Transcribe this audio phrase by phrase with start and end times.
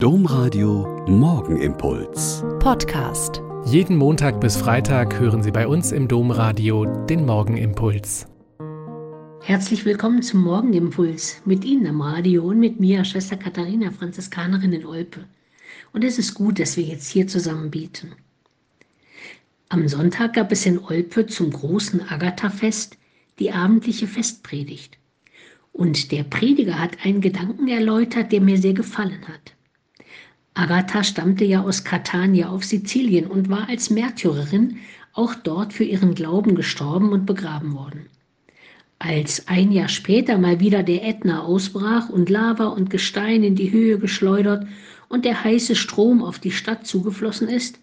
[0.00, 2.44] Domradio Morgenimpuls.
[2.60, 3.42] Podcast.
[3.64, 8.28] Jeden Montag bis Freitag hören Sie bei uns im Domradio den Morgenimpuls.
[9.42, 14.86] Herzlich willkommen zum Morgenimpuls mit Ihnen am Radio und mit mir, Schwester Katharina, Franziskanerin in
[14.86, 15.24] Olpe.
[15.92, 18.12] Und es ist gut, dass wir jetzt hier zusammen beten.
[19.68, 22.96] Am Sonntag gab es in Olpe zum großen Agatha-Fest
[23.40, 24.96] die abendliche Festpredigt.
[25.72, 29.57] Und der Prediger hat einen Gedanken erläutert, der mir sehr gefallen hat.
[30.58, 34.78] Agatha stammte ja aus Catania auf Sizilien und war als Märtyrerin
[35.12, 38.06] auch dort für ihren Glauben gestorben und begraben worden.
[38.98, 43.70] Als ein Jahr später mal wieder der Ätna ausbrach und Lava und Gestein in die
[43.70, 44.66] Höhe geschleudert
[45.08, 47.78] und der heiße Strom auf die Stadt zugeflossen ist,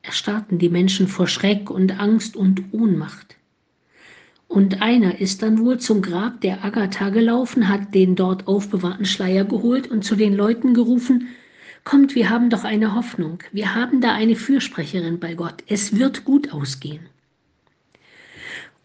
[0.00, 3.36] erstarrten die Menschen vor Schreck und Angst und Ohnmacht.
[4.48, 9.44] Und einer ist dann wohl zum Grab der Agatha gelaufen, hat den dort aufbewahrten Schleier
[9.44, 11.28] geholt und zu den Leuten gerufen,
[11.84, 13.42] Kommt, wir haben doch eine Hoffnung.
[13.50, 15.64] Wir haben da eine Fürsprecherin bei Gott.
[15.66, 17.08] Es wird gut ausgehen.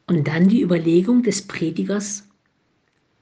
[0.08, 2.28] Und dann die Überlegung des Predigers,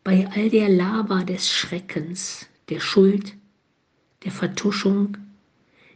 [0.03, 3.33] bei all der Lava des Schreckens, der Schuld,
[4.23, 5.17] der Vertuschung,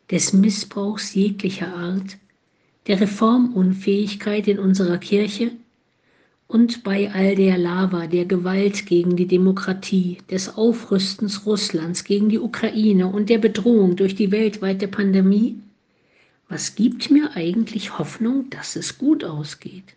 [0.09, 2.17] des Missbrauchs jeglicher Art,
[2.87, 5.51] der Reformunfähigkeit in unserer Kirche,
[6.49, 12.39] und bei all der Lava, der Gewalt gegen die Demokratie, des Aufrüstens Russlands gegen die
[12.39, 15.59] Ukraine und der Bedrohung durch die weltweite Pandemie,
[16.47, 19.93] was gibt mir eigentlich Hoffnung, dass es gut ausgeht?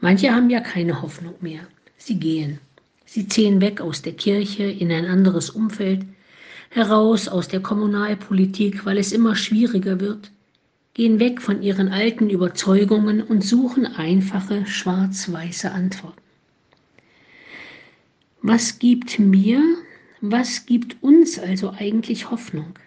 [0.00, 1.66] Manche haben ja keine Hoffnung mehr.
[1.96, 2.60] Sie gehen.
[3.04, 6.06] Sie ziehen weg aus der Kirche in ein anderes Umfeld,
[6.70, 10.30] heraus aus der Kommunalpolitik, weil es immer schwieriger wird
[10.96, 16.22] gehen weg von ihren alten Überzeugungen und suchen einfache schwarz-weiße Antworten.
[18.40, 19.62] Was gibt mir,
[20.22, 22.78] was gibt uns also eigentlich Hoffnung?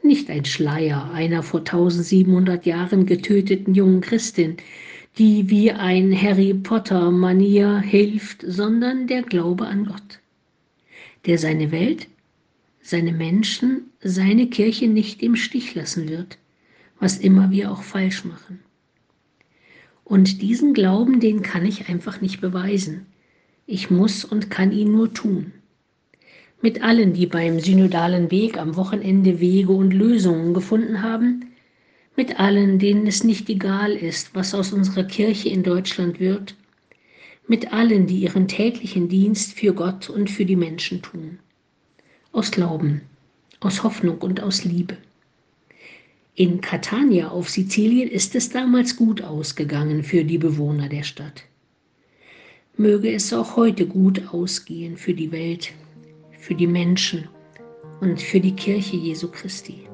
[0.00, 4.58] Nicht ein Schleier einer vor 1700 Jahren getöteten jungen Christin,
[5.18, 10.20] die wie ein Harry Potter Manier hilft, sondern der Glaube an Gott,
[11.26, 12.06] der seine Welt,
[12.80, 16.38] seine Menschen, seine Kirche nicht im Stich lassen wird
[17.00, 18.60] was immer wir auch falsch machen.
[20.04, 23.06] Und diesen Glauben, den kann ich einfach nicht beweisen.
[23.66, 25.52] Ich muss und kann ihn nur tun.
[26.60, 31.46] Mit allen, die beim synodalen Weg am Wochenende Wege und Lösungen gefunden haben,
[32.16, 36.54] mit allen, denen es nicht egal ist, was aus unserer Kirche in Deutschland wird,
[37.48, 41.38] mit allen, die ihren täglichen Dienst für Gott und für die Menschen tun.
[42.32, 43.02] Aus Glauben,
[43.60, 44.96] aus Hoffnung und aus Liebe.
[46.36, 51.44] In Catania auf Sizilien ist es damals gut ausgegangen für die Bewohner der Stadt.
[52.76, 55.70] Möge es auch heute gut ausgehen für die Welt,
[56.40, 57.28] für die Menschen
[58.00, 59.88] und für die Kirche Jesu Christi.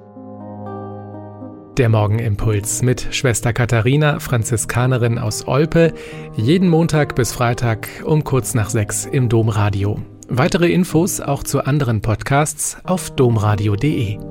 [1.77, 5.93] Der Morgenimpuls mit Schwester Katharina, Franziskanerin aus Olpe,
[6.37, 10.01] jeden Montag bis Freitag um kurz nach sechs im Domradio.
[10.29, 14.30] Weitere Infos auch zu anderen Podcasts auf domradio.de.